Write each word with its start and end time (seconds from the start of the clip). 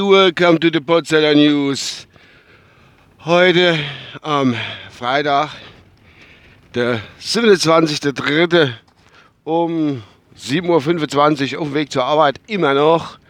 Welcome 0.00 0.58
to 0.58 0.70
the 0.72 0.80
Potsdamer 0.80 1.36
News. 1.36 2.08
Heute 3.24 3.78
am 4.22 4.56
Freitag, 4.90 5.50
der 6.74 7.00
27.03. 7.20 8.72
um 9.44 10.02
7.25 10.36 11.54
Uhr 11.54 11.60
auf 11.60 11.68
dem 11.68 11.74
Weg 11.74 11.92
zur 11.92 12.04
Arbeit, 12.04 12.40
immer 12.48 12.74
noch. 12.74 13.20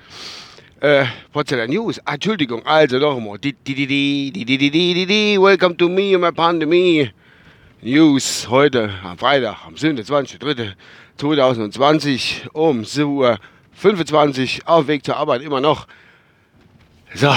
Äh, 0.80 1.04
Potsdamer 1.30 1.66
News, 1.66 2.00
ah, 2.06 2.14
Entschuldigung, 2.14 2.64
also 2.64 2.98
noch 2.98 3.18
einmal. 3.18 3.38
Welcome 3.42 5.76
to 5.76 5.90
me, 5.90 6.16
my 6.16 6.32
pandemie. 6.32 7.10
News 7.82 8.48
heute 8.48 8.90
am 9.02 9.18
Freitag, 9.18 9.66
am 9.66 9.74
27.03.2020 9.74 12.48
um 12.54 12.86
7 12.86 13.10
Uhr 13.10 13.38
25 13.76 14.66
auf 14.66 14.86
Weg 14.86 15.04
zur 15.04 15.16
Arbeit 15.16 15.42
immer 15.42 15.60
noch. 15.60 15.86
So, 17.14 17.32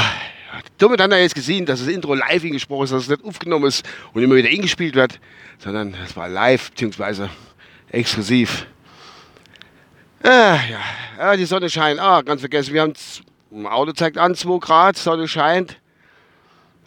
damit 0.78 1.02
hat 1.02 1.12
er 1.12 1.22
jetzt 1.22 1.36
gesehen, 1.36 1.66
dass 1.66 1.80
das 1.80 1.88
Intro 1.88 2.14
live 2.14 2.44
eingesprochen 2.44 2.86
ist, 2.86 2.92
dass 2.92 3.04
es 3.04 3.10
nicht 3.10 3.24
aufgenommen 3.24 3.66
ist 3.66 3.86
und 4.14 4.24
immer 4.24 4.36
wieder 4.36 4.50
eingespielt 4.50 4.96
wird, 4.96 5.20
sondern 5.60 5.96
es 6.04 6.16
war 6.16 6.28
live 6.28 6.72
bzw. 6.72 7.28
exklusiv. 7.92 8.66
Ah, 10.24 10.58
ja, 10.70 10.80
ja, 11.20 11.36
die 11.36 11.46
Sonne 11.46 11.70
scheint. 11.70 12.00
Ah, 12.00 12.22
ganz 12.22 12.42
vergessen, 12.42 12.74
wir 12.74 12.82
haben 12.82 12.94
im 13.52 13.66
Auto 13.66 13.92
zeigt 13.92 14.18
an 14.18 14.36
2 14.36 14.60
Grad, 14.60 14.98
Sonne 14.98 15.28
scheint. 15.28 15.78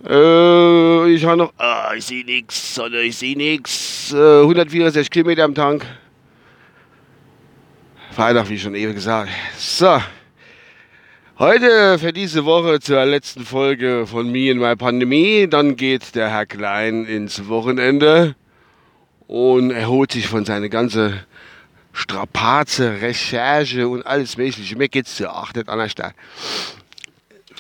Äh, 0.04 1.10
ich 1.12 1.24
habe 1.24 1.36
noch, 1.36 1.52
ah, 1.58 1.92
ich 1.96 2.06
sehe 2.06 2.24
nichts, 2.24 2.74
Sonne, 2.74 3.00
ich 3.02 3.16
sehe 3.16 3.36
nichts. 3.36 4.12
Äh, 4.12 4.40
164 4.42 5.10
Kilometer 5.10 5.44
am 5.44 5.54
Tank. 5.54 5.86
Freitag, 8.12 8.48
wie 8.48 8.58
schon 8.58 8.74
eben 8.74 8.92
gesagt. 8.92 9.30
So. 9.56 10.02
Heute 11.38 11.96
für 12.00 12.12
diese 12.12 12.44
Woche 12.44 12.80
zur 12.80 13.04
letzten 13.04 13.44
Folge 13.44 14.04
von 14.04 14.30
Me 14.32 14.50
in 14.50 14.58
My 14.58 14.74
Pandemie. 14.74 15.46
Dann 15.48 15.76
geht 15.76 16.16
der 16.16 16.28
Herr 16.28 16.44
Klein 16.44 17.04
ins 17.04 17.46
Wochenende 17.46 18.34
und 19.28 19.70
erholt 19.70 20.10
sich 20.10 20.26
von 20.26 20.44
seiner 20.44 20.68
ganzen 20.68 21.20
Strapaze, 21.92 23.00
Recherche 23.00 23.86
und 23.86 24.04
alles 24.04 24.36
Mögliche. 24.36 24.76
Mir 24.76 24.88
geht's 24.88 25.20
ja 25.20 25.30
auch 25.32 25.54
nicht 25.54 25.68
anders. 25.68 25.94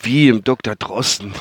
Wie 0.02 0.28
im 0.28 0.42
Dr. 0.42 0.74
Drosten, 0.74 1.32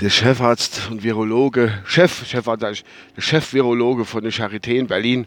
der 0.00 0.10
Chefarzt 0.10 0.88
und 0.90 1.04
Virologe, 1.04 1.80
Chef, 1.86 2.26
Chefarzt, 2.26 2.62
der 2.62 3.22
Chef-Virologe 3.22 4.04
von 4.04 4.24
der 4.24 4.32
Charité 4.32 4.74
in 4.74 4.88
Berlin, 4.88 5.26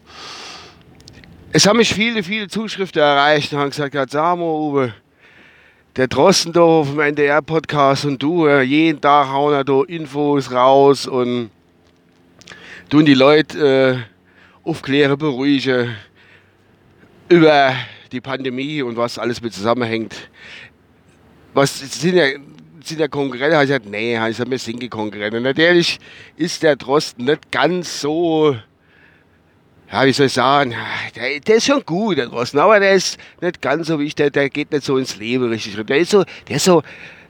es 1.52 1.66
haben 1.66 1.78
mich 1.78 1.94
viele, 1.94 2.23
viele 2.23 2.48
Zuschriften 2.48 3.02
erreicht 3.02 3.53
und 3.53 3.59
haben 3.59 3.70
gesagt, 3.70 4.12
sag 4.12 4.38
mal, 4.38 4.44
Uwe, 4.44 4.94
der 5.95 6.08
Drossendorf 6.08 6.92
im 6.92 7.00
NDR-Podcast 7.00 8.06
und 8.06 8.22
du, 8.22 8.48
jeden 8.48 9.00
Tag 9.02 9.30
hauen 9.30 9.66
da 9.66 9.81
Infos 9.84 10.52
raus 10.52 11.08
und 11.08 11.50
tun 12.89 13.06
die 13.06 13.14
Leute 13.14 14.06
äh, 14.66 14.67
aufklären, 14.67 15.17
beruhigen 15.17 15.95
über 17.30 17.73
die 18.11 18.22
Pandemie 18.22 18.82
und 18.82 18.98
was 18.98 19.17
alles 19.17 19.42
mit 19.42 19.54
zusammenhängt. 19.54 20.30
Was 21.54 21.80
sind 21.80 22.16
ja, 22.16 22.26
sind 22.84 23.00
ja 23.00 23.08
Konkurrenten? 23.08 23.56
Habe 23.56 23.64
ich 23.64 23.70
gesagt, 23.70 23.89
nee, 23.89 24.16
ich 24.16 24.26
gesagt, 24.26 24.52
wir 24.52 24.59
sind 24.59 24.82
die 24.82 24.89
Konkurrenten. 24.89 25.44
Natürlich 25.44 26.00
ist 26.36 26.61
der 26.61 26.76
Drosten 26.76 27.26
nicht 27.26 27.52
ganz 27.52 28.02
so 28.02 28.56
ja, 29.92 30.06
wie 30.06 30.12
soll 30.12 30.26
ich 30.26 30.34
sagen, 30.34 30.76
der, 31.16 31.39
der, 31.39 31.56
ist 31.56 31.66
schon 31.66 31.84
gut 31.86 32.17
da 32.17 32.26
draußen, 32.26 32.60
aber 32.60 32.80
der 32.80 32.94
ist 32.94 33.17
nicht 33.42 33.61
ganz 33.61 33.88
so 33.88 34.00
wie 34.00 34.06
ich, 34.06 34.16
der, 34.16 34.30
der 34.30 34.50
geht 34.50 34.72
nicht 34.72 34.84
so 34.84 34.98
ins 34.98 35.16
Leben 35.16 35.50
richtig. 35.50 35.78
Der 35.86 35.98
ist 35.98 36.11
so, 36.11 36.26
der 36.50 36.58
ist 36.58 36.66
so, 36.66 36.84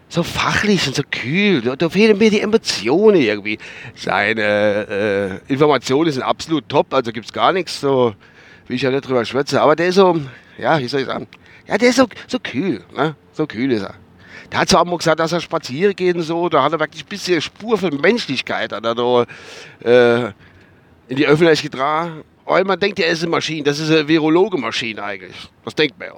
so 0.09 0.23
fachlich 0.23 0.87
und 0.87 0.95
so 0.95 1.03
kühl. 1.09 1.61
Da, 1.61 1.75
da 1.75 1.89
fehlen 1.89 2.17
mir 2.17 2.31
die 2.31 2.41
Emotionen 2.41 3.21
irgendwie. 3.21 3.59
Seine 3.95 5.41
äh, 5.47 5.53
Informationen 5.53 6.11
sind 6.11 6.23
absolut 6.23 6.67
top, 6.67 6.93
also 6.93 7.11
gibt 7.11 7.27
es 7.27 7.33
gar 7.33 7.51
nichts, 7.53 7.79
so 7.79 8.15
wie 8.67 8.75
ich 8.75 8.81
ja 8.81 8.89
nicht 8.89 9.07
drüber 9.07 9.23
schwätze. 9.23 9.61
Aber 9.61 9.75
der 9.75 9.89
ist 9.89 9.95
so, 9.95 10.19
ja, 10.57 10.79
wie 10.79 10.87
soll 10.87 11.01
ich 11.01 11.07
sagen, 11.07 11.27
ja, 11.67 11.77
der 11.77 11.89
ist 11.89 11.97
so, 11.97 12.07
so 12.27 12.39
kühl, 12.39 12.83
ne? 12.95 13.15
so 13.33 13.45
kühl 13.45 13.71
ist 13.71 13.83
er. 13.83 13.93
Der 14.51 14.61
hat 14.61 14.69
zwar 14.69 14.81
auch 14.81 14.85
mal 14.85 14.97
gesagt, 14.97 15.19
dass 15.19 15.31
er 15.31 15.41
spazieren 15.41 15.95
geht 15.95 16.15
und 16.15 16.23
so, 16.23 16.49
da 16.49 16.63
hat 16.63 16.71
er 16.71 16.79
wirklich 16.79 17.03
ein 17.03 17.09
bisschen 17.09 17.41
Spur 17.41 17.77
von 17.77 17.95
Menschlichkeit 18.01 18.71
hat 18.71 18.85
er 18.85 18.95
da, 18.95 19.25
äh, 19.83 20.31
in 21.09 21.17
die 21.17 21.27
Öffentlichkeit 21.27 21.71
getragen. 21.71 22.23
Weil 22.47 22.63
man 22.63 22.79
denkt, 22.79 22.97
er 22.99 23.07
ist 23.07 23.23
eine 23.23 23.31
Maschine. 23.31 23.63
Das 23.63 23.77
ist 23.77 23.91
eine 23.91 24.07
Virologe-Maschine 24.07 25.03
eigentlich. 25.03 25.35
Das 25.65 25.75
denkt 25.75 25.99
man 25.99 26.07
ja. 26.07 26.15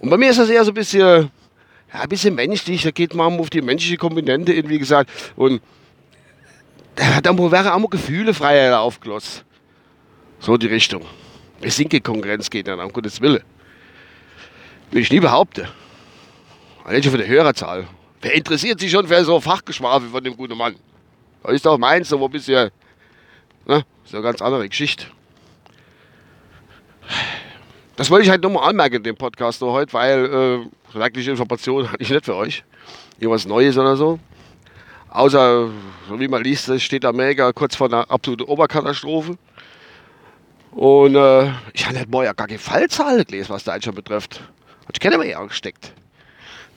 Und 0.00 0.10
bei 0.10 0.16
mir 0.16 0.30
ist 0.30 0.40
das 0.40 0.50
eher 0.50 0.64
so 0.64 0.72
ein 0.72 0.74
bisschen, 0.74 1.30
ja, 1.94 2.00
ein 2.00 2.08
bisschen 2.08 2.34
menschlich. 2.34 2.82
Da 2.82 2.90
geht 2.90 3.14
man 3.14 3.38
auf 3.38 3.48
die 3.48 3.62
menschliche 3.62 3.96
Komponente 3.96 4.52
wie 4.68 4.78
gesagt. 4.80 5.08
Und 5.36 5.62
da 6.96 7.38
wäre 7.52 7.72
auch 7.72 7.90
Gefühle 7.90 8.34
freier 8.34 8.80
aufgelassen. 8.80 9.42
So 10.40 10.56
die 10.56 10.66
Richtung. 10.66 11.04
Wir 11.60 11.70
sind 11.70 11.90
keine 11.90 12.00
dann, 12.64 12.80
um 12.80 12.92
Gottes 12.92 13.20
Willen. 13.20 13.44
Will 14.90 15.02
ich 15.02 15.12
nie 15.12 15.20
behaupten. 15.20 15.68
Allein 16.82 17.04
schon 17.04 17.12
von 17.12 17.20
der 17.20 17.28
Hörerzahl. 17.28 17.86
Wer 18.20 18.34
interessiert 18.34 18.80
sich 18.80 18.90
schon 18.90 19.06
für 19.06 19.24
so 19.24 19.40
Fachgeschwafel 19.40 20.08
von 20.08 20.24
dem 20.24 20.36
guten 20.36 20.58
Mann? 20.58 20.74
Das 21.44 21.52
ist 21.52 21.64
doch 21.64 21.78
meins, 21.78 22.08
so 22.08 22.22
ein 22.24 22.30
bisschen, 22.32 22.70
ne? 23.66 23.84
ist 24.04 24.12
eine 24.12 24.24
ganz 24.24 24.42
andere 24.42 24.68
Geschichte. 24.68 25.06
Das 27.96 28.10
wollte 28.10 28.24
ich 28.24 28.30
halt 28.30 28.42
nochmal 28.42 28.68
anmerken 28.68 28.96
in 28.96 29.02
dem 29.02 29.16
Podcast 29.16 29.60
heute, 29.60 29.92
weil 29.92 30.24
äh, 30.94 30.96
wirkliche 30.96 31.30
Informationen 31.30 31.88
hatte 31.92 32.02
ich 32.02 32.10
nicht 32.10 32.24
für 32.24 32.36
euch. 32.36 32.64
Irgendwas 33.18 33.46
Neues 33.46 33.76
oder 33.76 33.96
so. 33.96 34.18
Außer, 35.10 35.68
so 36.08 36.20
wie 36.20 36.28
man 36.28 36.42
liest, 36.42 36.68
es 36.68 36.82
steht 36.82 37.04
Amerika 37.04 37.52
kurz 37.52 37.74
vor 37.74 37.88
einer 37.88 38.10
absoluten 38.10 38.44
Oberkatastrophe. 38.44 39.36
Und 40.70 41.16
äh, 41.16 41.50
ich 41.72 41.84
habe 41.84 41.96
nicht 41.96 42.10
mal 42.10 42.24
ja 42.24 42.32
gar 42.32 42.46
keine 42.46 42.58
Fallzahl 42.58 43.24
gelesen, 43.24 43.50
was 43.50 43.64
schon 43.82 43.94
betrifft. 43.94 44.40
Hat 44.86 44.96
ich 44.96 45.00
keiner 45.00 45.18
mehr 45.18 45.38
angesteckt. 45.38 45.92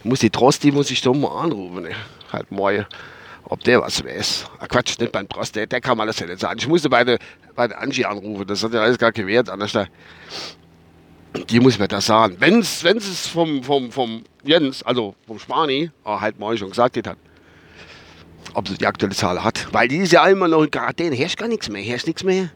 Da 0.02 0.10
muss 0.10 0.20
die 0.20 0.32
Trosti, 0.32 0.72
muss 0.72 0.90
ich 0.92 1.02
doch 1.02 1.14
mal 1.14 1.44
anrufen. 1.44 1.84
Ne? 1.84 1.92
Halt 2.32 2.52
mal, 2.52 2.88
ob 3.44 3.64
der 3.64 3.82
was 3.82 4.04
weiß. 4.04 4.46
Ach 4.60 4.68
Quatsch, 4.68 5.00
nicht 5.00 5.12
beim 5.12 5.30
Trost, 5.30 5.56
der, 5.56 5.68
der 5.68 5.80
kann 5.80 5.98
man 5.98 6.08
das 6.08 6.20
ja 6.20 6.26
nicht 6.26 6.40
sagen. 6.40 6.58
Ich 6.60 6.68
musste 6.68 6.90
bei 6.90 7.04
der, 7.04 7.20
bei 7.56 7.68
der 7.68 7.80
Angie 7.80 8.06
anrufen, 8.06 8.48
das 8.48 8.64
hat 8.64 8.74
ja 8.74 8.82
alles 8.82 8.98
gar 8.98 9.12
gewährt. 9.12 9.50
Anders 9.50 9.74
da, 9.74 9.86
die 11.50 11.60
muss 11.60 11.80
mir 11.80 11.88
das 11.88 12.06
sagen. 12.06 12.38
Wenn 12.40 12.60
es 12.60 13.28
vom, 13.28 13.64
vom, 13.64 13.92
vom 13.92 14.24
Jens, 14.44 14.84
also 14.84 15.16
vom 15.26 15.40
Spani, 15.40 15.92
oh, 16.04 16.20
halt 16.20 16.40
mal 16.40 16.58
schon 16.58 16.70
gesagt 16.70 16.98
hat, 16.98 17.18
ob 18.54 18.68
sie 18.68 18.78
die 18.78 18.86
aktuelle 18.86 19.16
Zahl 19.16 19.44
hat. 19.44 19.68
Weil 19.72 19.88
die 19.88 19.98
ist 19.98 20.12
ja 20.12 20.26
immer 20.28 20.48
noch 20.48 20.64
in 20.64 20.72
Quarantäne. 20.72 21.16
Herrscht 21.16 21.38
gar 21.38 21.48
nichts 21.48 21.70
mehr, 21.70 21.82
herrscht 21.82 22.08
nichts 22.08 22.24
mehr. 22.24 22.50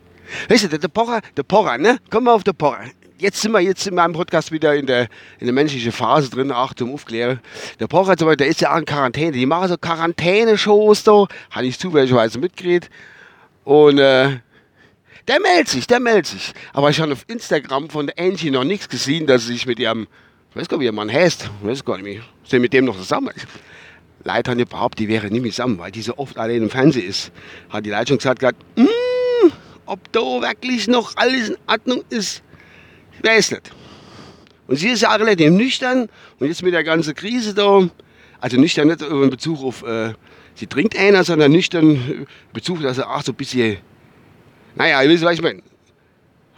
Weißt 0.50 0.66
du, 0.66 0.70
der, 0.70 0.80
der 0.80 0.90
Pocher, 0.90 1.22
der 1.36 1.44
Pocher, 1.44 1.78
ne? 1.78 1.98
Kommen 2.10 2.26
wir 2.26 2.34
auf 2.34 2.44
den 2.44 2.56
Pocher. 2.56 2.86
Jetzt 3.20 3.42
sind 3.42 3.52
wir 3.52 3.62
jetzt 3.62 3.88
in 3.88 3.96
meinem 3.96 4.14
Podcast 4.14 4.52
wieder 4.52 4.76
in 4.76 4.86
der, 4.86 5.08
in 5.40 5.48
der 5.48 5.54
menschlichen 5.54 5.92
Phase 5.92 6.30
drin, 6.30 6.52
Achtung, 6.52 6.94
aufklären. 6.94 7.40
Der 7.80 7.88
Pocher 7.88 8.16
zum 8.16 8.28
Beispiel, 8.28 8.38
der 8.38 8.48
ist 8.48 8.62
ja 8.62 8.74
auch 8.74 8.78
in 8.78 8.86
Quarantäne. 8.86 9.32
Die 9.32 9.46
machen 9.48 9.70
so 9.70 9.78
Quarantäne-Shows 9.78 11.04
da. 11.04 11.26
Habe 11.50 11.66
ich 11.66 11.80
zufälligerweise 11.80 12.38
mitgekriegt. 12.38 12.92
Und 13.64 13.98
äh, 13.98 14.38
der 15.28 15.40
meldet 15.42 15.68
sich, 15.68 15.88
der 15.88 16.00
meldet 16.00 16.28
sich. 16.28 16.54
Aber 16.74 16.90
ich 16.90 17.00
habe 17.00 17.14
auf 17.14 17.26
Instagram 17.28 17.90
von 17.90 18.08
der 18.08 18.18
Angie 18.20 18.50
noch 18.52 18.64
nichts 18.64 18.88
gesehen, 18.90 19.28
dass 19.28 19.46
sie 19.46 19.54
sich 19.54 19.66
mit 19.66 19.80
ihrem, 19.80 20.08
ich 20.50 20.56
weiß 20.56 20.70
gar 20.70 20.78
nicht, 20.78 20.84
wie 20.84 20.86
ihr 20.86 20.94
Mann 20.94 21.12
heißt, 21.12 21.50
ich 21.62 21.68
weiß 21.68 21.84
gar 21.84 21.98
nicht 21.98 22.06
mehr, 22.06 22.22
sind 22.44 22.62
mit 22.62 22.74
dem 22.74 22.86
noch 22.86 22.98
zusammen. 22.98 23.32
Leute 24.24 24.52
haben 24.52 24.66
behauptet, 24.66 25.00
die 25.00 25.08
wäre 25.08 25.28
nicht 25.28 25.42
mehr 25.42 25.52
zusammen, 25.52 25.80
weil 25.80 25.92
die 25.92 26.02
so 26.02 26.18
oft 26.18 26.38
allein 26.38 26.64
im 26.64 26.70
Fernsehen 26.70 27.08
ist. 27.08 27.32
Hat 27.70 27.86
die 27.86 27.90
Leitung 27.90 28.18
gesagt, 28.18 28.42
mm, 28.76 28.86
ob 29.86 30.12
da 30.12 30.20
wirklich 30.20 30.88
noch 30.88 31.16
alles 31.16 31.50
in 31.50 31.58
Ordnung 31.68 32.04
ist, 32.10 32.42
ich 33.22 33.28
weiß 33.28 33.52
nicht. 33.52 33.72
Und 34.68 34.76
sie 34.76 34.90
ist 34.90 35.02
ja 35.02 35.16
auch 35.16 35.20
relativ 35.20 35.50
nüchtern 35.50 36.10
und 36.40 36.48
jetzt 36.48 36.62
mit 36.62 36.74
der 36.74 36.84
ganzen 36.84 37.16
Krise 37.16 37.54
da, 37.54 37.90
also 38.40 38.58
nüchtern 38.58 38.90
nicht 38.90 39.02
in 39.02 39.30
Bezug 39.30 39.64
auf, 39.64 39.84
äh, 39.84 40.14
sie 40.56 40.68
trinkt 40.68 40.98
einer, 40.98 41.24
sondern 41.24 41.52
nüchtern 41.52 41.92
in 41.92 42.28
Bezug, 42.52 42.82
dass 42.82 42.98
sie 42.98 43.08
auch 43.08 43.22
so 43.22 43.32
ein 43.32 43.36
bisschen, 43.36 43.78
naja, 44.78 45.02
ihr 45.04 45.10
wisst, 45.10 45.24
was 45.24 45.34
ich 45.34 45.42
meine. 45.42 45.62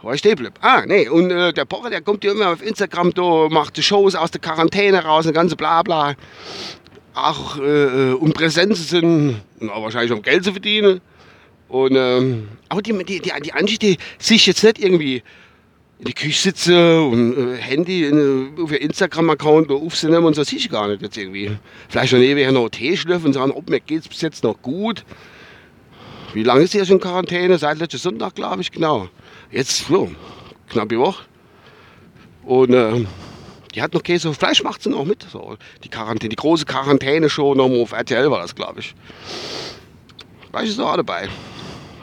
War 0.01 0.13
ich 0.13 0.19
stehen. 0.19 0.49
Ah, 0.61 0.83
nee, 0.85 1.09
und 1.09 1.29
äh, 1.29 1.51
der 1.51 1.65
Pocher, 1.65 1.89
der 1.89 2.01
kommt 2.01 2.23
ja 2.23 2.31
immer 2.31 2.53
auf 2.53 2.61
Instagram 2.61 3.13
da, 3.13 3.47
macht 3.49 3.75
die 3.75 3.83
Shows 3.83 4.15
aus 4.15 4.31
der 4.31 4.39
Quarantäne 4.39 5.03
raus, 5.03 5.25
eine 5.25 5.33
ganze 5.33 5.55
Blabla. 5.55 6.15
Auch 7.13 7.57
äh, 7.57 8.13
um 8.13 8.31
Präsenzen 8.31 8.85
sind, 8.85 9.41
und 9.59 9.69
wahrscheinlich 9.69 10.11
um 10.11 10.21
Geld 10.21 10.45
zu 10.45 10.51
verdienen. 10.51 11.01
Und, 11.67 11.95
ähm, 11.95 12.47
aber 12.69 12.81
die, 12.81 12.93
die, 13.03 13.19
die, 13.19 13.31
die 13.43 13.53
Angie, 13.53 13.77
die 13.77 13.97
sich 14.17 14.45
jetzt 14.45 14.63
nicht 14.63 14.79
irgendwie 14.79 15.21
in 15.99 16.05
die 16.05 16.13
Küche 16.13 16.41
sitze 16.41 17.01
und 17.01 17.37
äh, 17.37 17.57
Handy 17.57 18.05
in, 18.05 18.53
auf 18.61 18.71
ihr 18.71 18.81
Instagram-Account 18.81 19.69
aufzunehmen 19.69 20.25
und 20.25 20.35
so, 20.35 20.43
sehe 20.43 20.59
ich 20.59 20.69
gar 20.69 20.87
nicht 20.87 21.01
jetzt 21.01 21.17
irgendwie. 21.17 21.51
Vielleicht 21.89 22.11
schon 22.11 22.21
ewig 22.21 22.49
noch 22.51 22.69
Tee 22.69 22.95
schlürfen 22.95 23.27
und 23.27 23.33
sagen, 23.33 23.51
ob 23.51 23.69
mir 23.69 23.81
geht 23.81 24.03
es 24.03 24.07
bis 24.07 24.21
jetzt 24.21 24.43
noch 24.43 24.61
gut. 24.61 25.03
Wie 26.33 26.43
lange 26.43 26.61
ist 26.61 26.71
sie 26.71 26.77
jetzt 26.77 26.91
in 26.91 26.99
Quarantäne? 26.99 27.57
Seit 27.57 27.79
letzten 27.79 27.97
Sonntag, 27.97 28.35
glaube 28.35 28.61
ich, 28.61 28.71
genau. 28.71 29.09
Jetzt, 29.51 29.87
so, 29.87 30.11
knappe 30.69 30.97
Woche. 30.99 31.23
Und 32.43 32.73
äh, 32.73 33.05
Die 33.75 33.81
hat 33.81 33.93
noch 33.93 34.03
Käse, 34.03 34.33
Fleisch 34.33 34.63
macht 34.63 34.81
sie 34.81 34.89
noch 34.89 35.05
mit. 35.05 35.23
So, 35.31 35.57
die 35.83 35.89
Quarantäne, 35.89 36.29
die 36.29 36.35
große 36.35 36.65
Quarantäne-Show 36.65 37.53
nochmal 37.53 37.81
auf 37.81 37.91
RTL 37.91 38.29
war 38.31 38.41
das, 38.41 38.55
glaube 38.55 38.79
ich. 38.79 38.95
Fleisch 40.49 40.69
ist 40.69 40.79
auch 40.79 40.95
dabei. 40.95 41.29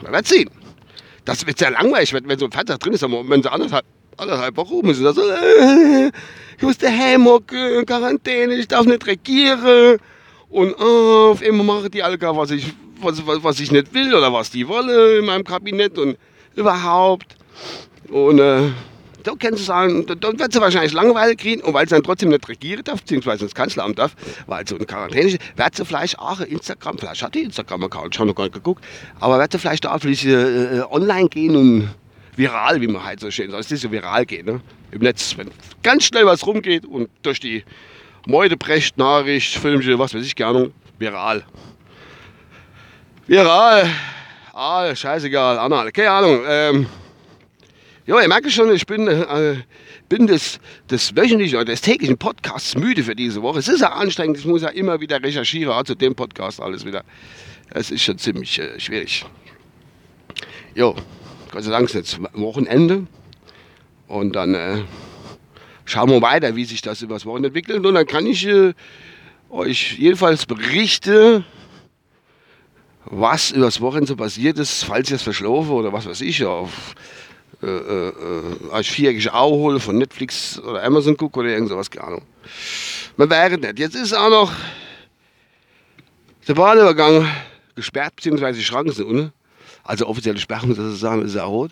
Man 0.01 0.13
wird 0.13 0.27
sehen. 0.27 0.49
Das 1.25 1.45
wird 1.45 1.59
sehr 1.59 1.71
langweilig, 1.71 2.13
wenn, 2.13 2.27
wenn 2.27 2.39
so 2.39 2.45
ein 2.45 2.51
Vater 2.51 2.77
drin 2.77 2.93
ist, 2.93 3.03
aber 3.03 3.27
wenn 3.27 3.43
sie 3.43 3.51
anderthalb, 3.51 3.85
anderthalb 4.15 4.55
Wochen 4.55 4.73
rum 4.75 4.89
ist, 4.89 4.99
so, 4.99 5.21
äh, 5.29 6.09
ich 6.57 6.63
muss 6.63 6.77
daheim 6.77 7.25
hocken, 7.25 7.85
Quarantäne, 7.85 8.55
ich 8.55 8.67
darf 8.67 8.85
nicht 8.85 9.05
regieren. 9.05 9.99
Und 10.49 10.71
äh, 10.71 10.83
auf 10.83 11.41
einmal 11.41 11.65
machen 11.65 11.91
die 11.91 12.01
alle 12.01 12.17
gar, 12.17 12.35
was 12.37 12.51
ich, 12.51 12.73
was, 13.01 13.25
was, 13.25 13.43
was 13.43 13.59
ich 13.59 13.71
nicht 13.71 13.93
will 13.93 14.13
oder 14.13 14.31
was 14.33 14.51
die 14.51 14.67
wollen 14.67 15.19
in 15.19 15.25
meinem 15.25 15.43
Kabinett 15.43 15.97
und 15.97 16.17
überhaupt. 16.55 17.35
Und 18.09 18.39
äh, 18.39 18.69
da 19.23 19.33
kannst 19.37 19.59
du 19.59 19.63
sagen, 19.63 20.05
da, 20.05 20.15
da 20.15 20.39
wird 20.39 20.53
sie 20.53 20.61
wahrscheinlich 20.61 20.93
Langeweile 20.93 21.35
kriegen 21.35 21.61
und 21.61 21.73
weil 21.73 21.85
sie 21.87 21.95
dann 21.95 22.03
trotzdem 22.03 22.29
nicht 22.29 22.47
regieren 22.47 22.83
darf, 22.83 23.01
beziehungsweise 23.01 23.43
ins 23.43 23.53
Kanzleramt 23.53 23.99
darf, 23.99 24.15
weil 24.45 24.65
so 24.65 24.75
eine 24.75 24.85
Quarantäne 24.85 25.27
ist, 25.27 25.39
wird 25.57 25.75
sie 25.75 25.85
vielleicht 25.85 26.17
auch 26.17 26.39
Instagram, 26.39 26.97
vielleicht 26.97 27.21
hat 27.21 27.35
die 27.35 27.43
Instagram-Account, 27.43 28.15
ich 28.15 28.19
habe 28.19 28.29
noch 28.29 28.35
gar 28.35 28.45
nicht 28.45 28.53
geguckt, 28.53 28.83
aber 29.19 29.37
wird 29.37 29.51
sie 29.51 29.59
vielleicht 29.59 29.85
auch 29.85 29.99
vielleicht 29.99 30.25
äh, 30.25 30.81
online 30.89 31.27
gehen 31.27 31.55
und 31.57 31.89
viral, 32.37 32.79
wie 32.79 32.87
man 32.87 33.03
halt 33.03 33.19
so 33.19 33.29
schön 33.29 33.51
sagt, 33.51 33.65
es 33.65 33.71
ist 33.71 33.81
so 33.81 33.91
viral 33.91 34.25
gehen, 34.25 34.45
ne? 34.45 34.61
im 34.91 35.01
Netz, 35.01 35.35
wenn 35.37 35.49
ganz 35.83 36.05
schnell 36.05 36.25
was 36.25 36.45
rumgeht 36.45 36.85
und 36.85 37.09
durch 37.21 37.39
die 37.39 37.63
Meutebrecht, 38.25 38.97
Nachricht, 38.97 39.57
Filmchen, 39.57 39.99
was 39.99 40.13
weiß 40.13 40.25
ich 40.25 40.35
gerne, 40.35 40.71
viral. 40.99 41.43
Viral, 43.27 43.89
ah, 44.53 44.95
scheißegal, 44.95 45.59
Anna, 45.59 45.91
keine 45.91 46.11
Ahnung, 46.11 46.43
ähm, 46.47 46.87
ja, 48.05 48.21
ich 48.21 48.27
merke 48.29 48.49
schon, 48.49 48.73
ich 48.73 48.85
bin, 48.85 49.05
äh, 49.05 49.57
bin 50.07 50.27
des, 50.27 50.61
des 50.89 51.13
wöchentlichen 51.13 51.57
oder 51.57 51.65
des 51.65 51.81
täglichen 51.81 52.17
Podcasts 52.17 52.77
müde 52.77 53.03
für 53.03 53.15
diese 53.15 53.41
Woche. 53.41 53.59
Es 53.59 53.67
ist 53.67 53.81
ja 53.81 53.91
anstrengend, 53.91 54.37
ich 54.37 54.45
muss 54.45 54.61
ja 54.61 54.69
immer 54.69 55.01
wieder 55.01 55.21
recherchieren, 55.21 55.85
zu 55.85 55.93
dem 55.93 56.15
Podcast 56.15 56.61
alles 56.61 56.85
wieder. 56.85 57.03
Es 57.71 57.91
ist 57.91 58.03
schon 58.03 58.17
ziemlich 58.17 58.59
äh, 58.59 58.79
schwierig. 58.79 59.25
Jo, 60.73 60.95
Gott 61.51 61.63
sei 61.63 61.71
Dank 61.71 61.89
ist 61.89 61.95
jetzt 61.95 62.19
Wochenende 62.31 63.07
und 64.07 64.37
dann 64.37 64.55
äh, 64.55 64.83
schauen 65.83 66.11
wir 66.11 66.21
weiter, 66.21 66.55
wie 66.55 66.63
sich 66.63 66.81
das 66.81 67.01
übers 67.01 67.25
Wochenende 67.25 67.47
entwickelt 67.47 67.85
und 67.85 67.93
dann 67.93 68.07
kann 68.07 68.25
ich 68.25 68.47
äh, 68.47 68.73
euch 69.49 69.97
jedenfalls 69.99 70.45
berichten, 70.45 71.43
was 73.09 73.51
übers 73.51 73.81
Wochenende 73.81 74.15
passiert 74.15 74.59
ist, 74.59 74.83
falls 74.83 75.09
ich 75.09 75.15
es 75.15 75.21
verschlafe 75.23 75.71
oder 75.71 75.93
was 75.93 76.05
weiß 76.05 76.21
ich, 76.21 76.43
auf 76.45 76.95
äh, 77.63 77.65
äh, 77.65 78.09
äh, 78.09 78.71
als 78.71 78.87
viereckige 78.87 79.33
Auge 79.33 79.55
hole 79.57 79.79
von 79.79 79.97
Netflix 79.97 80.59
oder 80.59 80.83
Amazon 80.83 81.17
gucke 81.17 81.39
oder 81.39 81.49
irgend 81.49 81.69
sowas, 81.69 81.89
keine 81.89 82.07
Ahnung. 82.07 82.21
Man 83.15 83.29
wäre 83.29 83.57
nicht. 83.57 83.79
Jetzt 83.79 83.95
ist 83.95 84.13
auch 84.13 84.29
noch 84.29 84.51
der 86.47 86.53
Bahnübergang 86.53 87.27
gesperrt, 87.75 88.15
beziehungsweise 88.15 88.59
die 88.59 88.65
Schranken 88.65 88.91
sind 88.91 89.07
unten. 89.07 89.33
Also 89.83 90.05
offizielle 90.05 90.37
Sperrung, 90.37 90.75
das 90.75 91.01
ist 91.01 91.35
ja 91.35 91.45
rot. 91.45 91.71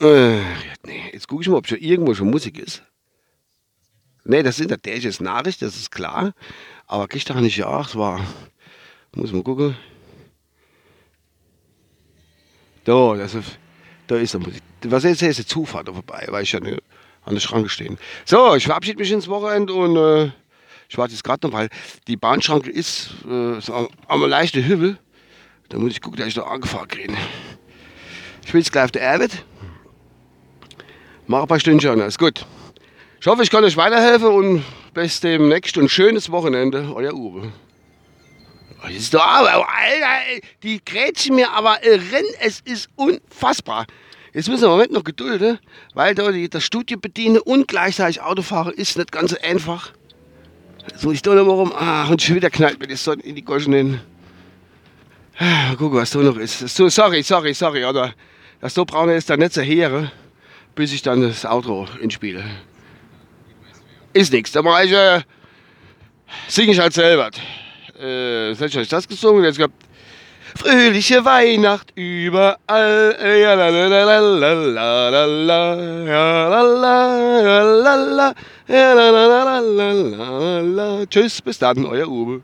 Äh, 0.00 0.40
nee, 0.84 1.10
jetzt 1.12 1.28
gucke 1.28 1.42
ich 1.42 1.48
mal, 1.48 1.56
ob 1.56 1.66
schon 1.66 1.78
irgendwo 1.78 2.12
schon 2.14 2.28
Musik 2.28 2.58
ist. 2.58 2.82
Nee, 4.24 4.42
das 4.42 4.56
sind 4.56 4.70
natürlich 4.70 5.20
Nachricht, 5.20 5.62
das 5.62 5.76
ist 5.76 5.90
klar. 5.90 6.34
Aber 6.86 7.08
kriegt 7.08 7.30
doch 7.30 7.40
nicht 7.40 7.56
ja, 7.56 7.80
es 7.80 7.96
war. 7.96 8.20
Muss 9.16 9.32
man 9.32 9.42
gucken. 9.42 9.74
Da, 12.84 13.14
ist. 13.14 13.36
Da 14.06 14.16
ist 14.16 14.34
er. 14.34 14.40
Was 14.84 15.04
ist 15.04 15.22
jetzt 15.22 15.38
die 15.38 15.46
Zufahrt 15.46 15.88
vorbei, 15.88 16.26
weil 16.28 16.44
ich 16.44 16.52
ja 16.52 16.60
an 16.60 17.34
der 17.34 17.40
Schranke 17.40 17.68
stehen. 17.70 17.98
So, 18.24 18.54
ich 18.54 18.66
verabschiede 18.66 18.98
mich 18.98 19.10
ins 19.10 19.26
Wochenende 19.26 19.72
und 19.72 19.96
äh, 19.96 20.30
ich 20.88 20.96
warte 20.96 21.12
jetzt 21.12 21.24
gerade 21.24 21.46
noch, 21.46 21.52
weil 21.54 21.70
die 22.06 22.16
Bahnschranke 22.16 22.70
ist 22.70 23.10
äh, 23.28 23.58
so 23.60 23.88
am 24.06 24.24
leichten 24.28 24.62
Hügel. 24.62 24.98
Da 25.70 25.78
muss 25.78 25.92
ich 25.92 26.00
gucken, 26.00 26.18
dass 26.20 26.28
ich 26.28 26.34
da 26.34 26.42
angefahren 26.42 26.86
kriege. 26.86 27.14
Ich 28.44 28.52
bin 28.52 28.60
jetzt 28.60 28.70
gleich 28.70 28.84
auf 28.84 28.92
der 28.92 29.10
Arbeit. 29.10 29.44
Mach 31.26 31.42
ein 31.42 31.48
paar 31.48 31.58
Stündchen, 31.58 32.00
alles 32.00 32.18
gut. 32.18 32.46
Ich 33.20 33.26
hoffe, 33.26 33.42
ich 33.42 33.50
kann 33.50 33.64
euch 33.64 33.76
weiterhelfen 33.78 34.28
und 34.28 34.64
bis 34.94 35.20
demnächst 35.20 35.76
und 35.78 35.88
schönes 35.88 36.30
Wochenende. 36.30 36.94
Euer 36.94 37.14
Uwe. 37.14 37.50
Ist 38.88 39.14
doch 39.14 39.24
aber, 39.24 39.68
Alter, 39.68 40.42
die 40.62 40.84
grätschen 40.84 41.34
mir 41.34 41.50
aber 41.50 41.78
rennen, 41.82 42.28
es 42.40 42.60
ist 42.60 42.88
unfassbar. 42.94 43.86
Jetzt 44.32 44.48
müssen 44.48 44.62
wir 44.62 44.66
im 44.66 44.72
Moment 44.72 44.92
noch 44.92 45.04
gedulden, 45.04 45.58
weil 45.94 46.14
da 46.14 46.30
die, 46.30 46.48
das 46.48 46.62
Studio 46.64 46.98
bedienen 46.98 47.38
und 47.38 47.68
gleichzeitig 47.68 48.20
Autofahren 48.20 48.74
ist 48.74 48.96
nicht 48.96 49.10
ganz 49.10 49.30
so 49.30 49.36
einfach. 49.42 49.92
Jetzt 50.90 51.04
muss 51.04 51.14
ich 51.14 51.22
da 51.22 51.34
noch 51.34 51.46
mal 51.46 51.52
rum. 51.52 51.72
Ah, 51.72 52.08
und 52.08 52.22
schon 52.22 52.36
wieder 52.36 52.50
knallt 52.50 52.78
mir 52.78 52.86
die 52.86 52.96
Sonne 52.96 53.22
in 53.22 53.34
die 53.34 53.42
Goschen 53.42 53.72
hin. 53.72 54.00
Ah, 55.38 55.74
guck, 55.76 55.94
was 55.94 56.10
da 56.10 56.18
noch 56.18 56.36
ist. 56.36 56.68
So, 56.68 56.88
sorry, 56.88 57.22
sorry, 57.22 57.54
sorry, 57.54 57.84
oder? 57.84 58.14
Das 58.60 58.74
so 58.74 58.84
braune 58.84 59.16
ist 59.16 59.28
dann 59.28 59.40
nicht 59.40 59.54
so 59.54 59.62
her, 59.62 60.12
bis 60.74 60.92
ich 60.92 61.02
dann 61.02 61.22
das 61.22 61.44
Auto 61.44 61.88
inspiele. 62.00 62.44
Ist 64.12 64.32
nichts. 64.32 64.52
Da 64.52 64.62
mache 64.62 64.84
ich, 64.84 64.92
äh, 64.92 65.22
singe 66.48 66.72
ich 66.72 66.78
halt 66.78 66.92
selber 66.92 67.30
äh, 68.00 68.52
was 68.52 68.60
hätte 68.60 68.80
ich 68.80 68.88
das 68.88 69.08
gesungen? 69.08 69.44
Jetzt 69.44 69.58
gehabt, 69.58 69.74
Fröhliche 70.56 71.24
Weihnacht 71.24 71.92
überall. 71.96 72.56
Ja, 73.18 73.24
la, 73.54 73.68
la, 73.68 73.94
la. 80.60 81.06
Tschüss, 81.06 81.42
bis 81.42 81.58
dann, 81.58 81.84
euer 81.84 82.08
Uwe. 82.08 82.40